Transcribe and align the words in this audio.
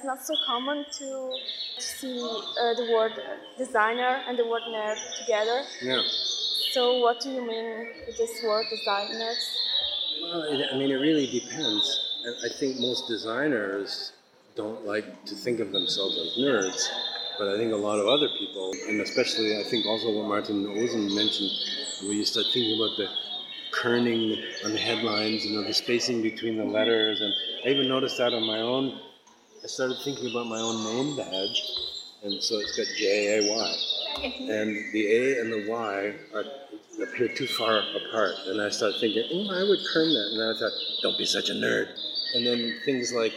It's 0.00 0.06
not 0.06 0.24
so 0.24 0.34
common 0.46 0.86
to 0.92 1.30
see 1.76 2.18
uh, 2.22 2.72
the 2.72 2.90
word 2.90 3.12
designer 3.58 4.22
and 4.26 4.38
the 4.38 4.46
word 4.46 4.62
nerd 4.62 4.96
together. 5.18 5.60
Yeah. 5.82 6.00
So, 6.72 7.00
what 7.00 7.20
do 7.20 7.28
you 7.28 7.46
mean 7.46 7.86
with 8.06 8.16
this 8.16 8.42
word 8.42 8.64
Designerds? 8.72 9.44
Well, 10.22 10.42
it, 10.44 10.68
I 10.72 10.78
mean, 10.78 10.90
it 10.90 10.94
really 10.94 11.26
depends. 11.26 11.84
I 12.42 12.48
think 12.48 12.80
most 12.80 13.08
designers 13.08 14.12
don't 14.56 14.86
like 14.86 15.04
to 15.26 15.34
think 15.34 15.60
of 15.60 15.70
themselves 15.70 16.16
as 16.16 16.42
nerds, 16.42 16.88
but 17.38 17.48
I 17.48 17.58
think 17.58 17.74
a 17.74 17.76
lot 17.76 17.98
of 17.98 18.06
other 18.06 18.30
people, 18.38 18.72
and 18.88 19.02
especially 19.02 19.60
I 19.60 19.64
think 19.64 19.84
also 19.84 20.16
what 20.16 20.26
Martin 20.26 20.64
Ozen 20.64 21.14
mentioned, 21.14 21.50
where 22.04 22.14
you 22.14 22.24
start 22.24 22.46
thinking 22.54 22.80
about 22.80 22.96
the 22.96 23.08
kerning 23.76 24.42
on 24.64 24.72
the 24.72 24.78
headlines, 24.78 25.44
you 25.44 25.60
know, 25.60 25.62
the 25.62 25.74
spacing 25.74 26.22
between 26.22 26.56
the 26.56 26.64
letters, 26.64 27.20
and 27.20 27.34
I 27.66 27.68
even 27.68 27.86
noticed 27.86 28.16
that 28.16 28.32
on 28.32 28.46
my 28.46 28.62
own. 28.62 28.98
I 29.62 29.66
started 29.66 29.98
thinking 30.02 30.30
about 30.30 30.46
my 30.46 30.58
own 30.58 30.82
name 30.84 31.16
badge, 31.16 31.62
and 32.22 32.42
so 32.42 32.58
it's 32.58 32.76
got 32.78 32.86
J 32.96 33.38
A 33.38 33.50
Y, 33.52 33.76
and 34.24 34.92
the 34.92 35.06
A 35.06 35.40
and 35.40 35.52
the 35.52 35.66
Y 35.68 36.14
are 36.34 36.44
appear 37.02 37.28
too 37.28 37.46
far 37.46 37.82
apart, 37.94 38.34
and 38.46 38.60
I 38.60 38.70
started 38.70 38.98
thinking, 39.00 39.24
oh, 39.30 39.54
I 39.54 39.68
would 39.68 39.80
kern 39.92 40.08
that, 40.08 40.30
and 40.32 40.56
I 40.56 40.58
thought, 40.58 40.72
don't 41.02 41.18
be 41.18 41.26
such 41.26 41.50
a 41.50 41.52
nerd. 41.52 41.88
And 42.34 42.46
then 42.46 42.74
things 42.86 43.12
like, 43.12 43.34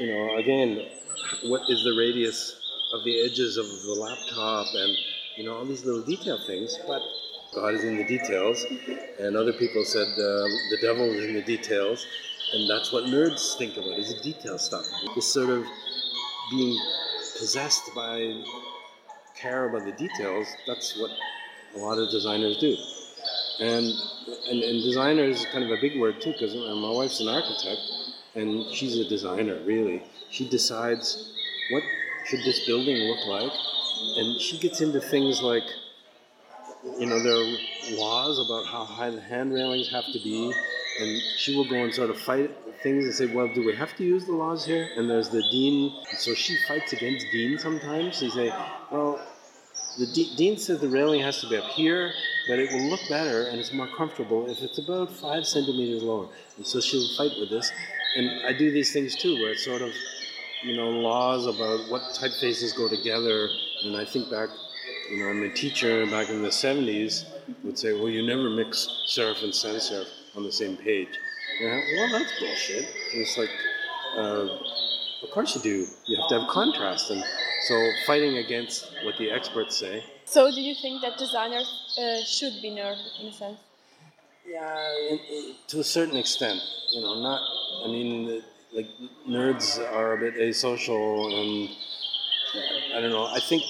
you 0.00 0.06
know, 0.06 0.36
again, 0.36 0.86
what 1.44 1.62
is 1.68 1.84
the 1.84 1.94
radius 1.98 2.56
of 2.94 3.04
the 3.04 3.20
edges 3.22 3.58
of 3.58 3.66
the 3.66 3.92
laptop, 3.92 4.66
and 4.74 4.96
you 5.36 5.44
know, 5.44 5.56
all 5.56 5.66
these 5.66 5.84
little 5.84 6.02
detail 6.02 6.38
things, 6.46 6.78
but 6.86 7.02
God 7.54 7.74
is 7.74 7.84
in 7.84 7.96
the 7.96 8.04
details, 8.04 8.66
and 9.18 9.36
other 9.36 9.52
people 9.52 9.84
said 9.84 10.08
uh, 10.08 10.46
the 10.70 10.78
devil 10.82 11.04
is 11.04 11.24
in 11.24 11.34
the 11.34 11.42
details, 11.42 12.06
and 12.52 12.68
that's 12.68 12.92
what 12.92 13.04
nerds 13.04 13.56
think 13.56 13.76
about 13.76 13.98
is 13.98 14.14
the 14.14 14.20
detail 14.20 14.58
stuff. 14.58 14.84
This 15.14 15.32
sort 15.32 15.50
of 15.50 15.64
being 16.50 16.78
possessed 17.38 17.82
by 17.94 18.42
care 19.34 19.68
about 19.68 19.84
the 19.84 19.92
details. 19.92 20.46
That's 20.66 20.98
what 20.98 21.10
a 21.74 21.78
lot 21.78 21.98
of 21.98 22.10
designers 22.10 22.58
do, 22.58 22.76
and 23.60 23.86
and, 24.50 24.62
and 24.62 24.82
designer 24.82 25.24
is 25.24 25.46
kind 25.52 25.64
of 25.64 25.70
a 25.70 25.80
big 25.80 25.98
word 25.98 26.20
too 26.20 26.32
because 26.32 26.54
my 26.54 26.90
wife's 26.90 27.20
an 27.20 27.28
architect, 27.28 27.80
and 28.34 28.66
she's 28.74 28.98
a 28.98 29.08
designer 29.08 29.58
really. 29.64 30.02
She 30.30 30.48
decides 30.48 31.32
what 31.70 31.82
should 32.26 32.40
this 32.40 32.66
building 32.66 32.96
look 32.96 33.26
like, 33.28 33.52
and 34.16 34.40
she 34.40 34.58
gets 34.58 34.80
into 34.80 35.00
things 35.00 35.40
like 35.40 35.64
you 36.98 37.06
know, 37.06 37.22
there 37.22 37.34
are 37.34 37.96
laws 37.96 38.38
about 38.38 38.66
how 38.66 38.84
high 38.84 39.10
the 39.10 39.20
hand 39.20 39.52
railings 39.52 39.90
have 39.90 40.04
to 40.12 40.18
be, 40.22 40.52
and 41.00 41.22
she 41.36 41.56
will 41.56 41.68
go 41.68 41.76
and 41.76 41.92
sort 41.92 42.10
of 42.10 42.18
fight 42.18 42.50
things 42.82 43.04
and 43.04 43.14
say, 43.14 43.26
well, 43.26 43.48
do 43.52 43.64
we 43.64 43.74
have 43.74 43.96
to 43.96 44.04
use 44.04 44.24
the 44.26 44.32
laws 44.32 44.64
here? 44.64 44.88
And 44.96 45.08
there's 45.10 45.28
the 45.28 45.42
DIN, 45.50 45.92
so 46.16 46.34
she 46.34 46.56
fights 46.68 46.92
against 46.92 47.26
DIN 47.32 47.58
sometimes. 47.58 48.20
They 48.20 48.30
say, 48.30 48.48
well, 48.90 49.20
the 49.98 50.06
de- 50.06 50.36
DIN 50.36 50.58
says 50.58 50.80
the 50.80 50.88
railing 50.88 51.20
has 51.22 51.40
to 51.40 51.48
be 51.48 51.56
up 51.56 51.70
here, 51.70 52.12
but 52.48 52.58
it 52.58 52.70
will 52.72 52.88
look 52.90 53.00
better 53.08 53.44
and 53.48 53.58
it's 53.58 53.72
more 53.72 53.88
comfortable 53.96 54.48
if 54.50 54.62
it's 54.62 54.78
about 54.78 55.10
five 55.10 55.46
centimeters 55.46 56.02
lower. 56.02 56.28
And 56.56 56.66
so 56.66 56.80
she'll 56.80 57.08
fight 57.16 57.32
with 57.40 57.50
this. 57.50 57.72
And 58.16 58.46
I 58.46 58.52
do 58.52 58.70
these 58.70 58.92
things 58.92 59.16
too, 59.16 59.34
where 59.40 59.52
it's 59.52 59.64
sort 59.64 59.82
of, 59.82 59.92
you 60.62 60.76
know, 60.76 60.90
laws 60.90 61.46
about 61.46 61.90
what 61.90 62.02
typefaces 62.14 62.76
go 62.76 62.88
together. 62.88 63.48
And 63.84 63.96
I 63.96 64.04
think 64.04 64.30
back 64.30 64.50
you 65.10 65.18
know, 65.18 65.32
my 65.34 65.48
teacher 65.48 66.06
back 66.06 66.28
in 66.28 66.42
the 66.42 66.48
70s 66.48 67.24
would 67.64 67.78
say, 67.78 67.92
well, 67.92 68.08
you 68.08 68.26
never 68.26 68.50
mix 68.50 68.88
serif 69.08 69.42
and 69.42 69.54
sans 69.54 69.90
serif 69.90 70.08
on 70.36 70.42
the 70.42 70.52
same 70.52 70.76
page. 70.76 71.08
And 71.60 71.72
I, 71.72 71.82
well, 71.96 72.12
that's 72.12 72.38
bullshit. 72.38 72.84
And 73.12 73.22
it's 73.22 73.38
like, 73.38 73.50
uh, 74.16 74.48
of 75.22 75.30
course 75.30 75.54
you 75.54 75.62
do. 75.62 75.86
You 76.06 76.16
have 76.20 76.28
to 76.28 76.40
have 76.40 76.48
contrast. 76.48 77.10
And 77.10 77.22
so 77.66 77.90
fighting 78.06 78.38
against 78.38 78.92
what 79.04 79.16
the 79.18 79.30
experts 79.30 79.76
say. 79.76 80.04
So, 80.24 80.50
do 80.50 80.60
you 80.60 80.74
think 80.82 81.02
that 81.02 81.18
designers 81.18 81.68
uh, 81.98 82.24
should 82.24 82.60
be 82.60 82.70
nerds 82.70 83.00
in 83.20 83.28
a 83.28 83.32
sense? 83.32 83.58
Yeah, 84.44 85.08
in, 85.10 85.18
in, 85.18 85.54
to 85.68 85.80
a 85.80 85.84
certain 85.84 86.16
extent. 86.16 86.60
You 86.92 87.02
know, 87.02 87.20
not, 87.20 87.40
I 87.84 87.88
mean, 87.88 88.42
like, 88.72 88.88
nerds 89.28 89.78
are 89.92 90.14
a 90.14 90.18
bit 90.18 90.34
asocial 90.34 91.32
and 91.32 91.70
I 92.94 93.00
don't 93.00 93.10
know. 93.10 93.26
I 93.26 93.40
think 93.40 93.62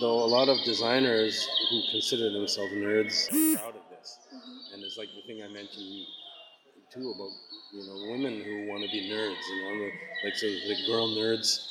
though 0.00 0.24
a 0.24 0.26
lot 0.26 0.48
of 0.48 0.58
designers 0.64 1.46
who 1.70 1.82
consider 1.90 2.30
themselves 2.30 2.72
nerds 2.72 3.28
are 3.28 3.58
proud 3.58 3.76
of 3.76 3.82
this. 3.90 4.18
Mm-hmm. 4.34 4.74
And 4.74 4.84
it's 4.84 4.96
like 4.98 5.08
the 5.14 5.22
thing 5.26 5.42
I 5.42 5.48
mentioned 5.48 6.06
too 6.92 7.10
about 7.10 7.30
you 7.72 7.86
know 7.86 8.12
women 8.12 8.40
who 8.42 8.68
want 8.68 8.82
to 8.84 8.90
be 8.90 9.10
nerds. 9.10 9.42
You 9.48 9.78
know, 9.78 9.90
like 10.24 10.36
so 10.36 10.46
the 10.46 10.76
girl 10.86 11.08
nerds, 11.08 11.66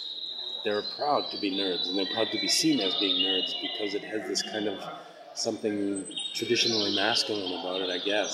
they're 0.64 0.84
proud 0.98 1.30
to 1.32 1.40
be 1.40 1.52
nerds 1.52 1.88
and 1.88 1.98
they're 1.98 2.14
proud 2.14 2.28
to 2.32 2.40
be 2.40 2.48
seen 2.48 2.80
as 2.80 2.94
being 3.00 3.26
nerds 3.26 3.54
because 3.62 3.94
it 3.94 4.04
has 4.04 4.28
this 4.28 4.42
kind 4.42 4.68
of 4.68 4.84
something 5.34 6.06
traditionally 6.34 6.96
masculine 6.96 7.60
about 7.60 7.82
it, 7.82 7.90
I 7.90 7.98
guess. 7.98 8.32